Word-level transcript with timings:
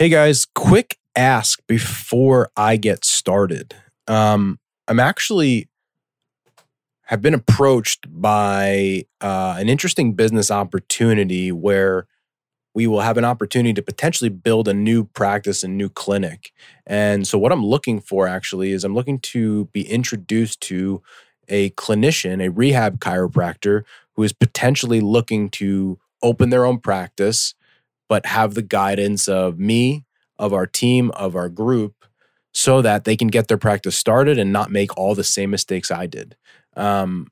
Hey 0.00 0.08
guys, 0.08 0.46
quick 0.54 0.96
ask 1.14 1.60
before 1.66 2.48
I 2.56 2.78
get 2.78 3.04
started. 3.04 3.74
Um, 4.08 4.58
I'm 4.88 4.98
actually 4.98 5.68
have 7.02 7.20
been 7.20 7.34
approached 7.34 8.06
by 8.08 9.04
uh, 9.20 9.56
an 9.58 9.68
interesting 9.68 10.14
business 10.14 10.50
opportunity 10.50 11.52
where 11.52 12.06
we 12.74 12.86
will 12.86 13.02
have 13.02 13.18
an 13.18 13.26
opportunity 13.26 13.74
to 13.74 13.82
potentially 13.82 14.30
build 14.30 14.68
a 14.68 14.72
new 14.72 15.04
practice, 15.04 15.62
and 15.62 15.76
new 15.76 15.90
clinic. 15.90 16.50
And 16.86 17.28
so, 17.28 17.36
what 17.36 17.52
I'm 17.52 17.66
looking 17.66 18.00
for 18.00 18.26
actually 18.26 18.72
is 18.72 18.84
I'm 18.84 18.94
looking 18.94 19.18
to 19.18 19.66
be 19.66 19.86
introduced 19.86 20.62
to 20.62 21.02
a 21.46 21.72
clinician, 21.72 22.42
a 22.42 22.48
rehab 22.48 23.00
chiropractor 23.00 23.82
who 24.16 24.22
is 24.22 24.32
potentially 24.32 25.02
looking 25.02 25.50
to 25.50 25.98
open 26.22 26.48
their 26.48 26.64
own 26.64 26.78
practice 26.78 27.54
but 28.10 28.26
have 28.26 28.54
the 28.54 28.62
guidance 28.62 29.28
of 29.28 29.60
me, 29.60 30.04
of 30.36 30.52
our 30.52 30.66
team, 30.66 31.12
of 31.12 31.36
our 31.36 31.48
group, 31.48 32.04
so 32.52 32.82
that 32.82 33.04
they 33.04 33.16
can 33.16 33.28
get 33.28 33.46
their 33.46 33.56
practice 33.56 33.96
started 33.96 34.36
and 34.36 34.52
not 34.52 34.68
make 34.72 34.94
all 34.98 35.14
the 35.14 35.22
same 35.22 35.48
mistakes 35.48 35.92
I 35.92 36.06
did. 36.06 36.36
Um, 36.76 37.28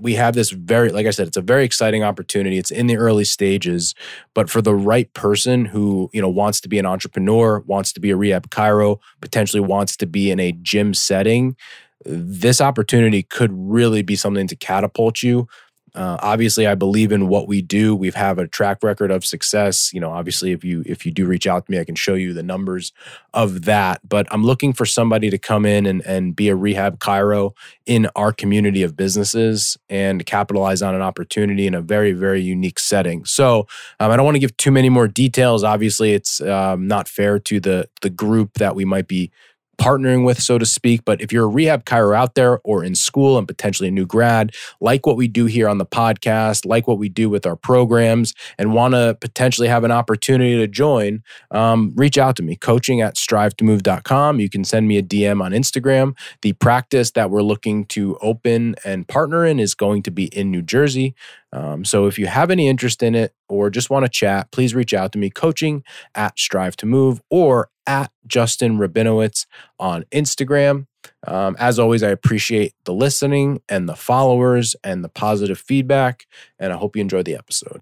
we 0.00 0.14
have 0.14 0.34
this 0.34 0.50
very, 0.50 0.90
like 0.90 1.06
I 1.06 1.10
said, 1.10 1.28
it's 1.28 1.36
a 1.36 1.42
very 1.42 1.64
exciting 1.64 2.02
opportunity. 2.02 2.58
It's 2.58 2.72
in 2.72 2.88
the 2.88 2.96
early 2.96 3.24
stages, 3.24 3.94
but 4.34 4.50
for 4.50 4.60
the 4.60 4.74
right 4.74 5.12
person 5.14 5.64
who 5.64 6.10
you 6.12 6.20
know 6.20 6.28
wants 6.28 6.60
to 6.62 6.68
be 6.68 6.80
an 6.80 6.86
entrepreneur, 6.86 7.60
wants 7.60 7.92
to 7.92 8.00
be 8.00 8.10
a 8.10 8.16
rehab 8.16 8.50
chiro, 8.50 8.98
potentially 9.20 9.60
wants 9.60 9.96
to 9.98 10.06
be 10.06 10.32
in 10.32 10.40
a 10.40 10.50
gym 10.50 10.94
setting, 10.94 11.56
this 12.04 12.60
opportunity 12.60 13.22
could 13.22 13.50
really 13.52 14.02
be 14.02 14.16
something 14.16 14.48
to 14.48 14.56
catapult 14.56 15.22
you 15.22 15.46
uh, 15.94 16.18
obviously, 16.20 16.66
I 16.66 16.74
believe 16.74 17.12
in 17.12 17.28
what 17.28 17.48
we 17.48 17.62
do. 17.62 17.94
We 17.94 18.10
have 18.10 18.38
a 18.38 18.46
track 18.46 18.82
record 18.82 19.10
of 19.10 19.24
success. 19.24 19.92
You 19.92 20.00
know, 20.00 20.10
obviously, 20.10 20.52
if 20.52 20.64
you 20.64 20.82
if 20.86 21.06
you 21.06 21.12
do 21.12 21.26
reach 21.26 21.46
out 21.46 21.66
to 21.66 21.72
me, 21.72 21.78
I 21.78 21.84
can 21.84 21.94
show 21.94 22.14
you 22.14 22.32
the 22.32 22.42
numbers 22.42 22.92
of 23.34 23.64
that. 23.64 24.00
But 24.08 24.26
I'm 24.30 24.44
looking 24.44 24.72
for 24.72 24.86
somebody 24.86 25.30
to 25.30 25.38
come 25.38 25.64
in 25.64 25.86
and 25.86 26.02
and 26.02 26.34
be 26.34 26.48
a 26.48 26.56
rehab 26.56 26.98
chiro 26.98 27.52
in 27.86 28.08
our 28.16 28.32
community 28.32 28.82
of 28.82 28.96
businesses 28.96 29.76
and 29.88 30.24
capitalize 30.26 30.82
on 30.82 30.94
an 30.94 31.02
opportunity 31.02 31.66
in 31.66 31.74
a 31.74 31.80
very 31.80 32.12
very 32.12 32.42
unique 32.42 32.78
setting. 32.78 33.24
So 33.24 33.66
um, 34.00 34.10
I 34.10 34.16
don't 34.16 34.24
want 34.24 34.36
to 34.36 34.40
give 34.40 34.56
too 34.56 34.70
many 34.70 34.88
more 34.88 35.08
details. 35.08 35.64
Obviously, 35.64 36.12
it's 36.12 36.40
um, 36.40 36.86
not 36.86 37.08
fair 37.08 37.38
to 37.38 37.60
the 37.60 37.88
the 38.02 38.10
group 38.10 38.54
that 38.54 38.74
we 38.74 38.84
might 38.84 39.08
be 39.08 39.30
partnering 39.78 40.24
with, 40.24 40.42
so 40.42 40.58
to 40.58 40.66
speak. 40.66 41.04
But 41.04 41.20
if 41.20 41.32
you're 41.32 41.44
a 41.44 41.48
rehab 41.48 41.84
chiro 41.84 42.14
out 42.14 42.34
there 42.34 42.60
or 42.64 42.84
in 42.84 42.94
school 42.94 43.38
and 43.38 43.46
potentially 43.46 43.88
a 43.88 43.92
new 43.92 44.06
grad, 44.06 44.54
like 44.80 45.06
what 45.06 45.16
we 45.16 45.28
do 45.28 45.46
here 45.46 45.68
on 45.68 45.78
the 45.78 45.86
podcast, 45.86 46.66
like 46.66 46.86
what 46.86 46.98
we 46.98 47.08
do 47.08 47.30
with 47.30 47.46
our 47.46 47.56
programs, 47.56 48.34
and 48.58 48.74
want 48.74 48.94
to 48.94 49.16
potentially 49.20 49.68
have 49.68 49.84
an 49.84 49.90
opportunity 49.90 50.56
to 50.56 50.66
join, 50.66 51.22
um, 51.50 51.92
reach 51.94 52.18
out 52.18 52.36
to 52.36 52.42
me, 52.42 52.56
coaching 52.56 53.00
at 53.00 53.14
strive2move.com. 53.14 54.40
You 54.40 54.50
can 54.50 54.64
send 54.64 54.88
me 54.88 54.98
a 54.98 55.02
DM 55.02 55.42
on 55.42 55.52
Instagram. 55.52 56.16
The 56.42 56.52
practice 56.54 57.12
that 57.12 57.30
we're 57.30 57.42
looking 57.42 57.86
to 57.86 58.18
open 58.20 58.74
and 58.84 59.06
partner 59.06 59.46
in 59.46 59.60
is 59.60 59.74
going 59.74 60.02
to 60.02 60.10
be 60.10 60.26
in 60.26 60.50
New 60.50 60.62
Jersey. 60.62 61.14
Um, 61.52 61.84
so 61.84 62.06
if 62.06 62.18
you 62.18 62.26
have 62.26 62.50
any 62.50 62.68
interest 62.68 63.02
in 63.02 63.14
it 63.14 63.34
or 63.48 63.70
just 63.70 63.90
want 63.90 64.04
to 64.04 64.10
chat, 64.10 64.50
please 64.50 64.74
reach 64.74 64.92
out 64.92 65.12
to 65.12 65.18
me, 65.18 65.30
coaching 65.30 65.82
at 66.14 66.38
Strive 66.38 66.76
to 66.76 66.86
Move 66.86 67.22
or 67.30 67.70
at 67.88 68.12
Justin 68.26 68.78
Rabinowitz 68.78 69.46
on 69.80 70.04
Instagram. 70.12 70.86
Um, 71.26 71.56
as 71.58 71.78
always, 71.78 72.02
I 72.02 72.10
appreciate 72.10 72.74
the 72.84 72.92
listening 72.92 73.62
and 73.68 73.88
the 73.88 73.96
followers 73.96 74.76
and 74.84 75.02
the 75.02 75.08
positive 75.08 75.58
feedback, 75.58 76.26
and 76.58 76.72
I 76.72 76.76
hope 76.76 76.94
you 76.94 77.02
enjoy 77.02 77.22
the 77.22 77.34
episode. 77.34 77.80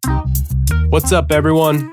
What's 0.88 1.12
up, 1.12 1.32
everyone? 1.32 1.92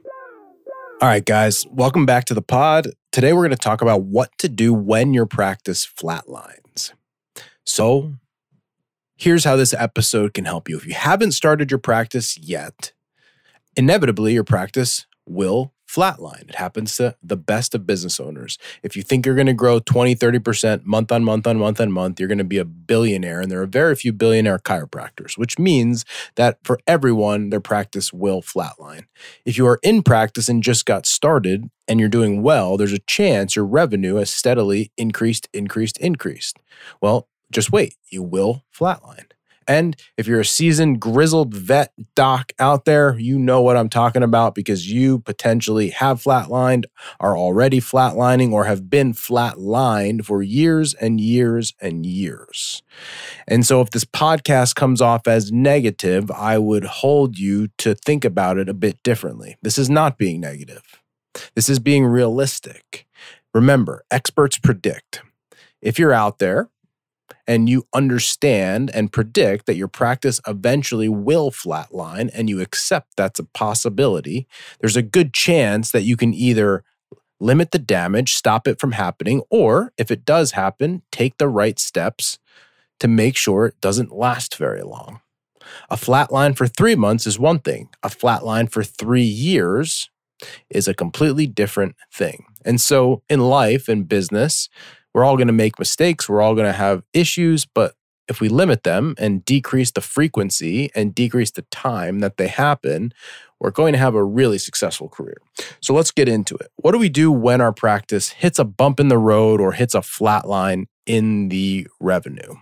All 1.01 1.07
right, 1.07 1.25
guys, 1.25 1.65
welcome 1.71 2.05
back 2.05 2.25
to 2.25 2.35
the 2.35 2.43
pod. 2.43 2.89
Today, 3.11 3.33
we're 3.33 3.41
going 3.41 3.49
to 3.49 3.55
talk 3.57 3.81
about 3.81 4.03
what 4.03 4.37
to 4.37 4.47
do 4.47 4.71
when 4.71 5.15
your 5.15 5.25
practice 5.25 5.83
flatlines. 5.83 6.93
So, 7.65 8.13
here's 9.17 9.43
how 9.43 9.55
this 9.55 9.73
episode 9.73 10.35
can 10.35 10.45
help 10.45 10.69
you. 10.69 10.77
If 10.77 10.85
you 10.85 10.93
haven't 10.93 11.31
started 11.31 11.71
your 11.71 11.79
practice 11.79 12.37
yet, 12.37 12.93
inevitably 13.75 14.35
your 14.35 14.43
practice 14.43 15.07
will 15.25 15.73
flatline. 15.91 16.49
It 16.49 16.55
happens 16.55 16.95
to 16.97 17.15
the 17.21 17.35
best 17.35 17.75
of 17.75 17.85
business 17.85 18.19
owners. 18.19 18.57
If 18.81 18.95
you 18.95 19.03
think 19.03 19.25
you're 19.25 19.35
going 19.35 19.47
to 19.47 19.53
grow 19.53 19.79
20, 19.79 20.15
30% 20.15 20.85
month 20.85 21.11
on 21.11 21.23
month 21.23 21.45
on 21.45 21.57
month 21.57 21.81
on 21.81 21.91
month, 21.91 22.19
you're 22.19 22.29
going 22.29 22.37
to 22.37 22.43
be 22.43 22.57
a 22.57 22.65
billionaire. 22.65 23.41
And 23.41 23.51
there 23.51 23.61
are 23.61 23.67
very 23.67 23.95
few 23.95 24.13
billionaire 24.13 24.59
chiropractors, 24.59 25.37
which 25.37 25.59
means 25.59 26.05
that 26.35 26.59
for 26.63 26.79
everyone, 26.87 27.49
their 27.49 27.59
practice 27.59 28.13
will 28.13 28.41
flatline. 28.41 29.05
If 29.45 29.57
you 29.57 29.67
are 29.67 29.79
in 29.83 30.01
practice 30.03 30.47
and 30.47 30.63
just 30.63 30.85
got 30.85 31.05
started 31.05 31.69
and 31.87 31.99
you're 31.99 32.09
doing 32.09 32.41
well, 32.41 32.77
there's 32.77 32.93
a 32.93 32.99
chance 32.99 33.55
your 33.55 33.65
revenue 33.65 34.15
has 34.15 34.29
steadily 34.29 34.91
increased, 34.97 35.49
increased, 35.53 35.97
increased. 35.97 36.57
Well, 37.01 37.27
just 37.51 37.71
wait, 37.71 37.95
you 38.09 38.23
will 38.23 38.63
flatline. 38.73 39.31
And 39.67 39.95
if 40.17 40.27
you're 40.27 40.39
a 40.39 40.45
seasoned, 40.45 40.99
grizzled 40.99 41.53
vet 41.53 41.93
doc 42.15 42.51
out 42.59 42.85
there, 42.85 43.17
you 43.19 43.37
know 43.37 43.61
what 43.61 43.77
I'm 43.77 43.89
talking 43.89 44.23
about 44.23 44.55
because 44.55 44.91
you 44.91 45.19
potentially 45.19 45.89
have 45.89 46.21
flatlined, 46.21 46.85
are 47.19 47.37
already 47.37 47.79
flatlining, 47.79 48.51
or 48.51 48.65
have 48.65 48.89
been 48.89 49.13
flatlined 49.13 50.25
for 50.25 50.41
years 50.41 50.93
and 50.95 51.21
years 51.21 51.73
and 51.79 52.05
years. 52.05 52.81
And 53.47 53.65
so, 53.65 53.81
if 53.81 53.91
this 53.91 54.05
podcast 54.05 54.75
comes 54.75 55.01
off 55.01 55.27
as 55.27 55.51
negative, 55.51 56.31
I 56.31 56.57
would 56.57 56.85
hold 56.85 57.37
you 57.37 57.69
to 57.79 57.93
think 57.93 58.25
about 58.25 58.57
it 58.57 58.67
a 58.67 58.73
bit 58.73 59.01
differently. 59.03 59.57
This 59.61 59.77
is 59.77 59.89
not 59.89 60.17
being 60.17 60.41
negative, 60.41 60.83
this 61.55 61.69
is 61.69 61.79
being 61.79 62.05
realistic. 62.05 63.07
Remember, 63.53 64.05
experts 64.09 64.57
predict. 64.57 65.21
If 65.81 65.99
you're 65.99 66.13
out 66.13 66.39
there 66.39 66.69
and 67.47 67.69
you 67.69 67.87
understand 67.93 68.91
and 68.93 69.11
predict 69.11 69.65
that 69.65 69.75
your 69.75 69.87
practice 69.87 70.39
eventually 70.47 71.09
will 71.09 71.51
flatline 71.51 72.29
and 72.33 72.49
you 72.49 72.61
accept 72.61 73.15
that's 73.17 73.39
a 73.39 73.43
possibility, 73.43 74.47
there's 74.79 74.95
a 74.95 75.01
good 75.01 75.33
chance 75.33 75.91
that 75.91 76.03
you 76.03 76.17
can 76.17 76.33
either 76.33 76.83
limit 77.39 77.71
the 77.71 77.79
damage, 77.79 78.33
stop 78.33 78.67
it 78.67 78.79
from 78.79 78.93
happening, 78.93 79.41
or 79.49 79.91
if 79.97 80.11
it 80.11 80.25
does 80.25 80.51
happen, 80.51 81.01
take 81.11 81.37
the 81.37 81.47
right 81.47 81.79
steps 81.79 82.37
to 82.99 83.07
make 83.07 83.35
sure 83.35 83.65
it 83.65 83.81
doesn't 83.81 84.15
last 84.15 84.55
very 84.55 84.83
long. 84.83 85.21
A 85.89 85.97
flat 85.97 86.31
line 86.31 86.53
for 86.53 86.67
three 86.67 86.95
months 86.95 87.25
is 87.25 87.39
one 87.39 87.59
thing, 87.59 87.89
a 88.03 88.09
flat 88.09 88.45
line 88.45 88.67
for 88.67 88.83
three 88.83 89.23
years 89.23 90.09
is 90.69 90.87
a 90.87 90.93
completely 90.93 91.47
different 91.47 91.95
thing. 92.11 92.45
And 92.65 92.79
so 92.79 93.23
in 93.29 93.39
life 93.39 93.87
and 93.87 94.07
business, 94.07 94.69
we're 95.13 95.23
all 95.23 95.37
going 95.37 95.47
to 95.47 95.53
make 95.53 95.79
mistakes. 95.79 96.29
We're 96.29 96.41
all 96.41 96.55
going 96.55 96.67
to 96.67 96.73
have 96.73 97.03
issues, 97.13 97.65
but 97.65 97.95
if 98.27 98.39
we 98.39 98.49
limit 98.49 98.83
them 98.83 99.15
and 99.17 99.43
decrease 99.43 99.91
the 99.91 100.01
frequency 100.01 100.89
and 100.95 101.13
decrease 101.13 101.51
the 101.51 101.63
time 101.63 102.19
that 102.19 102.37
they 102.37 102.47
happen, 102.47 103.13
we're 103.59 103.71
going 103.71 103.93
to 103.93 103.99
have 103.99 104.15
a 104.15 104.23
really 104.23 104.57
successful 104.57 105.09
career. 105.09 105.37
So 105.81 105.93
let's 105.93 106.11
get 106.11 106.29
into 106.29 106.55
it. 106.55 106.71
What 106.77 106.93
do 106.93 106.97
we 106.97 107.09
do 107.09 107.31
when 107.31 107.61
our 107.61 107.73
practice 107.73 108.29
hits 108.29 108.57
a 108.57 108.63
bump 108.63 108.99
in 108.99 109.09
the 109.09 109.17
road 109.17 109.59
or 109.59 109.73
hits 109.73 109.93
a 109.93 110.01
flat 110.01 110.47
line 110.47 110.87
in 111.05 111.49
the 111.49 111.87
revenue? 111.99 112.55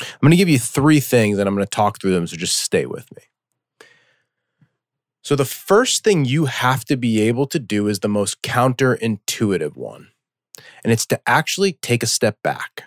I'm 0.00 0.20
going 0.22 0.30
to 0.30 0.36
give 0.36 0.48
you 0.48 0.58
three 0.58 1.00
things 1.00 1.38
and 1.38 1.46
I'm 1.46 1.54
going 1.54 1.66
to 1.66 1.70
talk 1.70 2.00
through 2.00 2.12
them, 2.12 2.26
so 2.26 2.36
just 2.36 2.56
stay 2.56 2.86
with 2.86 3.14
me. 3.14 3.22
So, 5.22 5.36
the 5.36 5.44
first 5.44 6.02
thing 6.02 6.24
you 6.24 6.46
have 6.46 6.86
to 6.86 6.96
be 6.96 7.20
able 7.20 7.46
to 7.48 7.58
do 7.58 7.88
is 7.88 7.98
the 7.98 8.08
most 8.08 8.40
counterintuitive 8.42 9.76
one 9.76 10.08
and 10.84 10.92
it's 10.92 11.06
to 11.06 11.20
actually 11.26 11.74
take 11.82 12.02
a 12.02 12.06
step 12.06 12.38
back. 12.42 12.84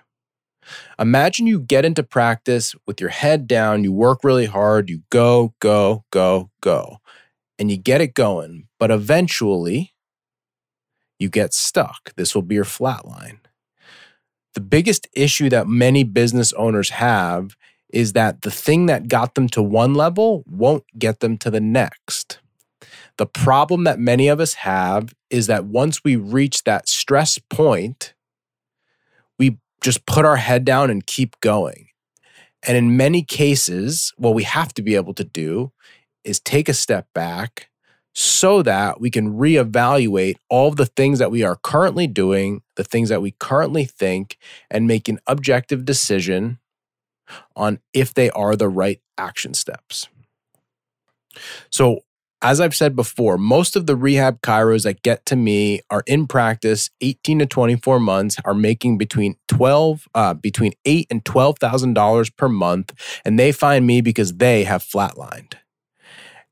Imagine 1.00 1.48
you 1.48 1.60
get 1.60 1.86
into 1.86 2.04
practice 2.04 2.76
with 2.88 3.02
your 3.02 3.10
head 3.10 3.48
down, 3.48 3.84
you 3.84 3.92
work 3.92 4.24
really 4.24 4.46
hard, 4.46 4.90
you 4.90 5.02
go, 5.10 5.54
go, 5.60 6.06
go, 6.12 6.50
go, 6.62 7.00
and 7.60 7.70
you 7.70 7.78
get 7.78 8.02
it 8.02 8.14
going, 8.14 8.68
but 8.80 8.92
eventually 8.92 9.94
you 11.20 11.30
get 11.30 11.54
stuck. 11.54 12.14
This 12.16 12.34
will 12.34 12.42
be 12.42 12.56
your 12.56 12.64
flat 12.64 13.06
line. 13.06 13.40
The 14.54 14.62
biggest 14.62 15.08
issue 15.14 15.50
that 15.50 15.68
many 15.68 16.04
business 16.04 16.54
owners 16.54 16.92
have 16.92 17.56
is 17.90 18.14
that 18.14 18.42
the 18.42 18.52
thing 18.52 18.88
that 18.88 19.08
got 19.08 19.36
them 19.36 19.48
to 19.50 19.62
one 19.62 19.94
level 19.94 20.44
won't 20.48 20.84
get 20.98 21.20
them 21.20 21.38
to 21.38 21.52
the 21.52 21.62
next. 21.62 22.40
The 23.18 23.26
problem 23.26 23.84
that 23.84 24.00
many 24.00 24.28
of 24.28 24.40
us 24.40 24.56
have 24.56 25.14
is 25.30 25.48
that 25.48 25.66
once 25.66 26.04
we 26.04 26.16
reach 26.16 26.64
that 26.64 26.90
stress 26.90 27.38
point, 27.38 28.14
we 29.38 29.58
just 29.82 30.06
put 30.06 30.26
our 30.26 30.38
head 30.38 30.66
down 30.66 30.90
and 30.90 31.06
keep 31.06 31.40
going. 31.40 31.90
And 32.66 32.78
in 32.78 32.98
many 32.98 33.22
cases, 33.24 34.14
what 34.18 34.34
we 34.34 34.44
have 34.44 34.74
to 34.76 34.82
be 34.82 34.96
able 34.96 35.14
to 35.16 35.24
do 35.24 35.72
is 36.24 36.40
take 36.40 36.70
a 36.70 36.74
step 36.74 37.08
back 37.14 37.70
so 38.16 38.62
that 38.62 39.02
we 39.02 39.10
can 39.10 39.34
reevaluate 39.34 40.36
all 40.50 40.72
the 40.72 40.86
things 40.86 41.20
that 41.20 41.32
we 41.32 41.44
are 41.44 41.58
currently 41.64 42.08
doing, 42.08 42.62
the 42.76 42.84
things 42.84 43.10
that 43.10 43.22
we 43.22 43.32
currently 43.32 43.86
think, 43.86 44.38
and 44.70 44.88
make 44.88 45.10
an 45.10 45.20
objective 45.28 45.84
decision 45.84 46.60
on 47.56 47.80
if 47.92 48.14
they 48.14 48.30
are 48.32 48.56
the 48.56 48.70
right 48.70 49.02
action 49.18 49.54
steps. 49.54 50.08
So, 51.72 52.02
as 52.44 52.60
I've 52.60 52.76
said 52.76 52.94
before, 52.96 53.38
most 53.38 53.78
of 53.78 53.88
the 53.88 53.96
rehab 53.96 54.42
chiros 54.42 54.84
that 54.84 55.02
get 55.02 55.26
to 55.28 55.38
me 55.38 55.80
are 55.90 56.04
in 56.06 56.28
practice 56.28 56.90
18 57.00 57.40
to 57.40 57.46
24 57.46 58.02
months, 58.02 58.36
are 58.44 58.54
making 58.54 58.98
between 58.98 59.38
12, 59.48 60.10
uh, 60.14 60.34
between 60.34 60.74
eight 60.84 61.08
and 61.10 61.24
twelve 61.24 61.58
thousand 61.58 61.94
dollars 61.94 62.30
per 62.30 62.50
month, 62.50 62.94
and 63.24 63.40
they 63.40 63.54
find 63.54 63.88
me 63.88 64.02
because 64.02 64.34
they 64.34 64.66
have 64.66 64.84
flatlined. 64.84 65.54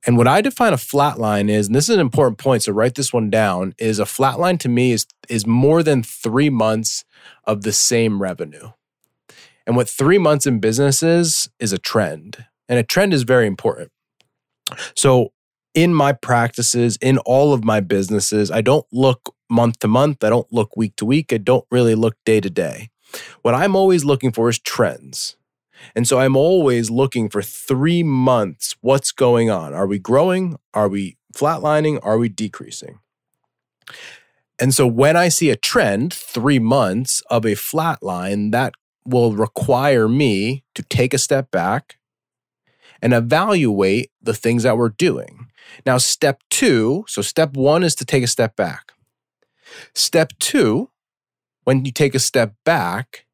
And 0.08 0.18
what 0.18 0.28
I 0.28 0.42
define 0.42 0.74
a 0.74 0.78
flatline 0.78 1.50
is, 1.50 1.68
and 1.68 1.76
this 1.76 1.90
is 1.90 1.96
an 1.96 2.02
important 2.02 2.40
point, 2.40 2.64
so 2.64 2.72
write 2.72 2.96
this 2.96 3.14
one 3.14 3.30
down, 3.30 3.76
is 3.78 4.00
a 4.00 4.06
flatline 4.06 4.60
to 4.62 4.70
me 4.70 4.94
is, 4.94 5.06
is 5.30 5.46
more 5.46 5.84
than 5.84 6.02
three 6.02 6.50
months 6.50 7.04
of 7.44 7.62
the 7.62 7.74
same 7.74 8.22
revenue. 8.22 8.70
And 9.68 9.76
what 9.76 9.88
three 9.88 10.18
months 10.18 10.48
in 10.48 10.60
business 10.60 11.04
is, 11.04 11.50
is 11.60 11.72
a 11.72 11.78
trend. 11.78 12.46
And 12.68 12.80
a 12.80 12.84
trend 12.84 13.14
is 13.14 13.24
very 13.24 13.46
important. 13.46 13.92
So 14.96 15.34
in 15.74 15.94
my 15.94 16.14
practices, 16.14 16.98
in 17.02 17.18
all 17.20 17.54
of 17.54 17.64
my 17.64 17.80
businesses, 17.80 18.52
I 18.52 18.62
don't 18.62 18.86
look 18.92 19.36
month 19.50 19.80
to 19.80 19.88
month. 19.88 20.24
I 20.24 20.30
don't 20.30 20.52
look 20.52 20.76
week 20.76 20.96
to 20.98 21.06
week. 21.06 21.32
I 21.32 21.38
don't 21.38 21.66
really 21.72 21.96
look 21.96 22.16
day 22.26 22.42
to 22.42 22.50
day. 22.50 22.90
What 23.42 23.54
I'm 23.54 23.76
always 23.76 24.06
looking 24.06 24.32
for 24.32 24.50
is 24.50 24.60
trends. 24.60 25.36
And 25.96 26.08
so 26.08 26.20
I'm 26.20 26.36
always 26.36 26.90
looking 26.90 27.30
for 27.30 27.42
three 27.42 28.04
months. 28.04 28.76
What's 28.82 29.12
going 29.12 29.50
on? 29.50 29.74
Are 29.74 29.88
we 29.88 30.00
growing? 30.00 30.58
Are 30.74 30.88
we 30.88 31.18
flatlining? 31.36 32.00
Are 32.04 32.18
we 32.18 32.30
decreasing? 32.30 33.00
And 34.60 34.74
so 34.76 34.86
when 34.86 35.18
I 35.18 35.30
see 35.30 35.50
a 35.50 35.56
trend, 35.56 36.14
three 36.14 36.60
months 36.60 37.22
of 37.30 37.46
a 37.46 37.56
flat 37.56 38.04
line, 38.04 38.52
that 38.52 38.74
will 39.06 39.34
require 39.34 40.08
me 40.08 40.64
to 40.76 40.84
take 40.84 41.14
a 41.14 41.18
step 41.18 41.50
back 41.50 41.98
and 43.02 43.14
evaluate 43.14 44.12
the 44.22 44.34
things 44.34 44.64
that 44.64 44.78
we're 44.78 44.90
doing. 44.90 45.48
Now, 45.86 45.98
step 45.98 46.42
two 46.50 47.06
so, 47.08 47.22
step 47.22 47.54
one 47.54 47.84
is 47.84 47.96
to 47.96 48.06
take 48.06 48.24
a 48.24 48.28
step 48.28 48.56
back. 48.56 48.92
Step 49.94 50.34
two, 50.40 50.90
when 51.64 51.86
you 51.86 51.92
take 51.92 52.16
a 52.16 52.20
step 52.20 52.54
back, 52.66 53.26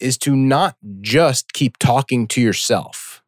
is 0.00 0.16
to 0.18 0.34
not 0.34 0.76
just 1.00 1.52
keep 1.52 1.76
talking 1.78 2.26
to 2.28 2.40
yourself. 2.40 3.22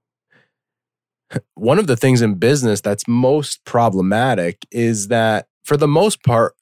One 1.54 1.78
of 1.78 1.86
the 1.86 1.96
things 1.96 2.22
in 2.22 2.34
business 2.34 2.80
that's 2.80 3.06
most 3.06 3.64
problematic 3.64 4.66
is 4.70 5.08
that, 5.08 5.46
for 5.64 5.76
the 5.76 5.88
most 5.88 6.22
part, 6.24 6.54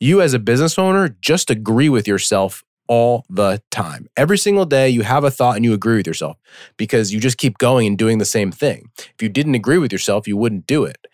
you 0.00 0.20
as 0.20 0.34
a 0.34 0.38
business 0.38 0.78
owner 0.78 1.16
just 1.20 1.50
agree 1.50 1.88
with 1.88 2.08
yourself 2.08 2.64
all 2.92 3.24
the 3.30 3.58
time. 3.70 4.06
Every 4.18 4.36
single 4.36 4.66
day, 4.66 4.90
you 4.90 5.00
have 5.00 5.24
a 5.24 5.30
thought 5.30 5.56
and 5.56 5.64
you 5.64 5.72
agree 5.72 5.96
with 5.96 6.06
yourself 6.06 6.36
because 6.76 7.10
you 7.10 7.20
just 7.20 7.38
keep 7.38 7.56
going 7.56 7.86
and 7.86 7.96
doing 7.96 8.18
the 8.18 8.26
same 8.26 8.52
thing. 8.52 8.90
If 8.98 9.22
you 9.22 9.30
didn't 9.30 9.54
agree 9.54 9.78
with 9.78 9.92
yourself, 9.92 10.28
you 10.28 10.36
wouldn't 10.36 10.66
do 10.66 10.84
it. 10.84 11.06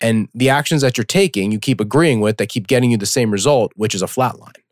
And 0.00 0.30
the 0.32 0.48
actions 0.48 0.80
that 0.80 0.96
you're 0.96 1.04
taking, 1.04 1.52
you 1.52 1.58
keep 1.58 1.78
agreeing 1.78 2.20
with 2.20 2.38
that 2.38 2.48
keep 2.48 2.66
getting 2.66 2.90
you 2.90 2.96
the 2.96 3.04
same 3.04 3.30
result, 3.30 3.70
which 3.76 3.94
is 3.94 4.00
a 4.00 4.06
flat 4.06 4.38
line. 4.38 4.62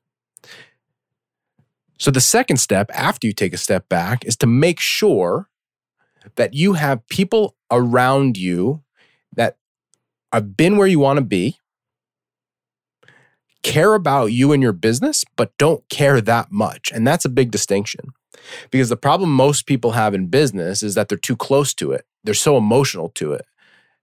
So 1.98 2.10
the 2.10 2.22
second 2.22 2.56
step 2.56 2.90
after 2.94 3.26
you 3.26 3.34
take 3.34 3.52
a 3.52 3.58
step 3.58 3.86
back 3.90 4.24
is 4.24 4.34
to 4.38 4.46
make 4.46 4.80
sure 4.80 5.50
that 6.36 6.54
you 6.54 6.72
have 6.72 7.06
people 7.08 7.56
around 7.70 8.38
you 8.38 8.82
that 9.36 9.58
have 10.32 10.56
been 10.56 10.78
where 10.78 10.88
you 10.88 10.98
want 10.98 11.18
to 11.18 11.24
be, 11.24 11.58
care 13.69 13.94
about 13.94 14.26
you 14.26 14.53
and 14.53 14.62
your 14.62 14.73
business, 14.73 15.25
but 15.37 15.56
don't 15.59 15.87
care 15.91 16.23
that 16.23 16.50
much. 16.50 16.91
And 16.93 17.06
that's 17.06 17.26
a 17.26 17.29
big 17.29 17.50
distinction. 17.50 18.12
Because 18.70 18.88
the 18.88 18.97
problem 18.97 19.31
most 19.31 19.67
people 19.67 19.91
have 19.91 20.15
in 20.15 20.29
business 20.29 20.82
is 20.82 20.94
that 20.94 21.09
they're 21.09 21.19
too 21.19 21.37
close 21.37 21.75
to 21.75 21.93
it. 21.93 22.06
They're 22.25 22.32
so 22.32 22.56
emotional 22.56 23.11
to 23.11 23.35
it 23.35 23.44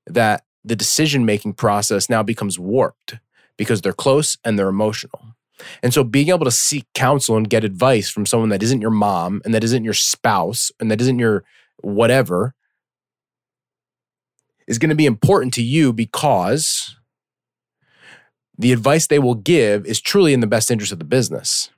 that 0.05 0.43
the 0.63 0.75
decision 0.75 1.25
making 1.25 1.53
process 1.53 2.09
now 2.09 2.21
becomes 2.21 2.59
warped 2.59 3.15
because 3.57 3.81
they're 3.81 3.93
close 3.93 4.37
and 4.45 4.57
they're 4.59 4.67
emotional. 4.67 5.35
And 5.81 5.93
so 5.93 6.03
being 6.03 6.29
able 6.29 6.45
to 6.45 6.51
seek 6.51 6.85
counsel 6.93 7.35
and 7.35 7.49
get 7.49 7.63
advice 7.63 8.09
from 8.09 8.25
someone 8.25 8.49
that 8.49 8.61
isn't 8.61 8.81
your 8.81 8.91
mom 8.91 9.41
and 9.45 9.53
that 9.53 9.63
isn't 9.63 9.83
your 9.83 9.93
spouse 9.93 10.71
and 10.79 10.91
that 10.91 11.01
isn't 11.01 11.17
your 11.17 11.43
whatever 11.81 12.53
is 14.67 14.77
going 14.77 14.89
to 14.89 14.95
be 14.95 15.05
important 15.05 15.53
to 15.53 15.63
you 15.63 15.91
because 15.93 16.97
the 18.57 18.71
advice 18.71 19.07
they 19.07 19.19
will 19.19 19.35
give 19.35 19.85
is 19.85 20.01
truly 20.01 20.33
in 20.33 20.39
the 20.39 20.47
best 20.47 20.71
interest 20.71 20.91
of 20.91 20.99
the 20.99 21.05
business. 21.05 21.69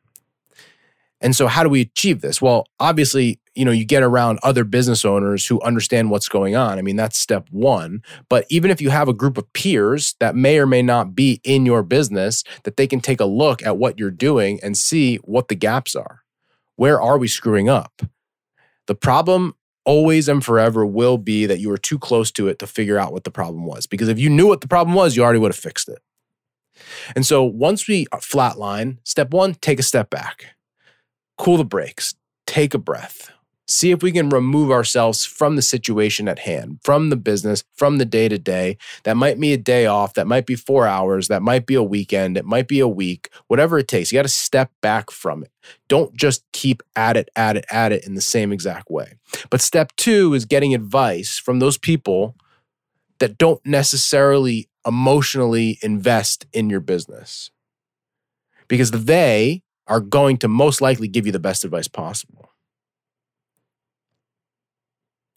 And 1.19 1.35
so 1.35 1.47
how 1.47 1.63
do 1.63 1.69
we 1.69 1.81
achieve 1.81 2.21
this? 2.21 2.41
Well, 2.41 2.68
obviously, 2.79 3.39
you 3.56 3.65
know, 3.65 3.71
you 3.71 3.85
get 3.85 4.03
around 4.03 4.39
other 4.44 4.63
business 4.63 5.03
owners 5.03 5.47
who 5.47 5.59
understand 5.62 6.12
what's 6.12 6.29
going 6.29 6.56
on. 6.56 6.77
I 6.77 6.83
mean, 6.83 6.95
that's 6.95 7.18
step 7.18 7.47
1. 7.50 8.03
But 8.29 8.45
even 8.50 8.69
if 8.69 8.81
you 8.81 8.91
have 8.91 9.07
a 9.07 9.13
group 9.13 9.38
of 9.38 9.51
peers 9.53 10.15
that 10.19 10.35
may 10.35 10.59
or 10.59 10.68
may 10.68 10.83
not 10.83 11.15
be 11.15 11.41
in 11.44 11.65
your 11.65 11.81
business, 11.81 12.44
that 12.63 12.77
they 12.77 12.85
can 12.85 13.00
take 13.00 13.19
a 13.19 13.25
look 13.25 13.65
at 13.65 13.77
what 13.77 13.97
you're 13.97 14.12
doing 14.12 14.59
and 14.62 14.77
see 14.77 15.15
what 15.18 15.47
the 15.47 15.56
gaps 15.56 15.95
are. 15.95 16.21
Where 16.75 17.01
are 17.01 17.18
we 17.18 17.27
screwing 17.27 17.68
up? 17.68 18.03
The 18.85 18.95
problem 18.95 19.56
always 19.85 20.27
and 20.27 20.45
forever 20.45 20.85
will 20.85 21.18
be 21.18 21.47
that 21.47 21.59
you 21.59 21.69
were 21.69 21.77
too 21.77 21.97
close 21.97 22.31
to 22.33 22.47
it 22.47 22.59
to 22.59 22.68
figure 22.68 23.00
out 23.00 23.12
what 23.12 23.24
the 23.24 23.31
problem 23.31 23.65
was. 23.65 23.88
Because 23.88 24.09
if 24.09 24.19
you 24.19 24.29
knew 24.29 24.45
what 24.45 24.62
the 24.62 24.68
problem 24.68 24.94
was, 24.94 25.15
you 25.15 25.24
already 25.24 25.39
would 25.39 25.51
have 25.51 25.57
fixed 25.57 25.89
it. 25.89 26.00
And 27.15 27.25
so 27.25 27.44
once 27.44 27.88
we 27.88 28.07
uh, 28.12 28.18
flatline, 28.18 28.97
step 29.03 29.31
one, 29.31 29.56
take 29.56 29.79
a 29.79 29.83
step 29.83 30.09
back 30.09 30.57
cool 31.38 31.57
the 31.57 31.63
brakes, 31.63 32.15
take 32.45 32.74
a 32.74 32.79
breath, 32.79 33.31
see 33.68 33.91
if 33.91 34.01
we 34.01 34.12
can 34.12 34.29
remove 34.29 34.71
ourselves 34.71 35.25
from 35.25 35.56
the 35.56 35.62
situation 35.62 36.27
at 36.27 36.39
hand, 36.39 36.79
from 36.83 37.09
the 37.09 37.15
business, 37.15 37.63
from 37.75 37.97
the 37.97 38.06
day 38.06 38.27
to 38.27 38.38
day. 38.38 38.77
That 39.03 39.18
might 39.18 39.39
be 39.39 39.53
a 39.53 39.57
day 39.57 39.85
off, 39.85 40.13
that 40.15 40.27
might 40.27 40.45
be 40.45 40.56
four 40.56 40.88
hours, 40.88 41.27
that 41.27 41.41
might 41.41 41.65
be 41.65 41.75
a 41.75 41.83
weekend, 41.83 42.38
it 42.38 42.45
might 42.45 42.68
be 42.68 42.79
a 42.79 42.88
week, 42.88 43.29
whatever 43.47 43.77
it 43.77 43.88
takes. 43.88 44.12
You 44.12 44.18
got 44.18 44.24
to 44.24 44.29
step 44.29 44.71
back 44.81 45.12
from 45.12 45.44
it. 45.44 45.51
Don't 45.88 46.15
just 46.15 46.44
keep 46.53 46.81
at 46.95 47.18
it, 47.18 47.29
at 47.35 47.57
it, 47.57 47.65
at 47.69 47.91
it 47.91 48.06
in 48.06 48.15
the 48.15 48.21
same 48.21 48.51
exact 48.51 48.89
way. 48.89 49.13
But 49.50 49.62
step 49.62 49.96
two 49.96 50.34
is 50.34 50.46
getting 50.46 50.74
advice 50.74 51.38
from 51.38 51.60
those 51.60 51.77
people 51.77 52.36
that 53.19 53.38
don't 53.38 53.63
necessarily 53.65 54.69
emotionally 54.88 55.77
invest 55.82 56.46
in 56.53 56.70
your 56.70 56.79
business. 56.79 57.51
Because 58.67 58.91
they 58.91 59.63
are 59.88 60.00
going 60.00 60.38
to 60.38 60.48
most 60.48 60.82
likely 60.82 61.08
give 61.08 61.25
you 61.25 61.32
the 61.32 61.39
best 61.39 61.63
advice 61.63 61.88
possible. 61.88 62.51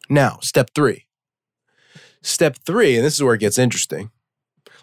Now, 0.09 0.39
step 0.41 0.71
three. 0.75 1.05
Step 2.21 2.57
three, 2.65 2.97
and 2.97 3.05
this 3.05 3.15
is 3.15 3.23
where 3.23 3.35
it 3.35 3.39
gets 3.39 3.57
interesting. 3.57 4.11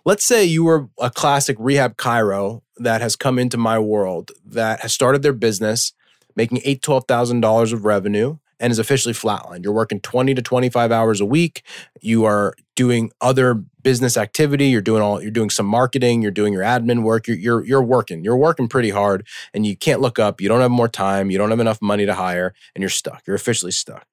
Let's 0.05 0.25
say 0.25 0.45
you 0.45 0.65
were 0.65 0.89
a 1.01 1.11
classic 1.11 1.57
rehab 1.59 1.97
chiro 1.97 2.63
that 2.79 3.01
has 3.01 3.17
come 3.17 3.39
into 3.39 3.59
my 3.59 3.79
world 3.79 4.33
that 4.45 4.81
has 4.81 4.93
started 4.93 5.23
their 5.23 5.33
business 5.33 5.93
making 6.35 6.61
eight, 6.65 6.83
twelve 6.83 7.05
thousand 7.07 7.41
dollars 7.41 7.73
of 7.73 7.85
revenue 7.85 8.39
and 8.61 8.71
is 8.71 8.79
officially 8.79 9.15
flatlined. 9.15 9.65
You're 9.65 9.73
working 9.73 10.01
20 10.01 10.35
to 10.35 10.43
25 10.43 10.93
hours 10.93 11.21
a 11.21 11.27
week. 11.27 11.63
You 12.01 12.25
are 12.25 12.55
doing 12.77 13.11
other 13.21 13.55
business 13.83 14.17
activity. 14.17 14.69
You're 14.69 14.81
doing 14.81 15.03
all, 15.03 15.23
you're 15.23 15.31
doing 15.31 15.51
some 15.51 15.67
marketing. 15.67 16.23
You're 16.23 16.31
doing 16.31 16.53
your 16.53 16.63
admin 16.63 17.03
work. 17.03 17.27
You're, 17.27 17.37
you're, 17.37 17.65
you're 17.65 17.83
working. 17.83 18.25
You're 18.25 18.37
working 18.37 18.69
pretty 18.69 18.91
hard 18.91 19.27
and 19.55 19.67
you 19.67 19.77
can't 19.77 20.01
look 20.01 20.19
up. 20.19 20.41
You 20.41 20.49
don't 20.49 20.61
have 20.61 20.71
more 20.71 20.89
time. 20.89 21.31
You 21.31 21.39
don't 21.39 21.51
have 21.51 21.61
enough 21.61 21.81
money 21.81 22.07
to 22.07 22.15
hire 22.15 22.55
and 22.75 22.83
you're 22.83 22.91
stuck. 22.91 23.23
You're 23.27 23.37
officially 23.37 23.73
stuck. 23.73 24.07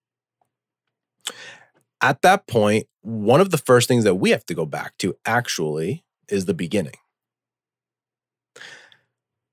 At 2.02 2.22
that 2.22 2.48
point, 2.48 2.88
one 3.02 3.42
of 3.42 3.50
the 3.52 3.58
first 3.58 3.88
things 3.88 4.04
that 4.04 4.16
we 4.16 4.30
have 4.32 4.46
to 4.46 4.54
go 4.54 4.66
back 4.66 4.98
to 5.00 5.16
actually 5.26 6.04
is 6.28 6.46
the 6.46 6.54
beginning. 6.54 6.96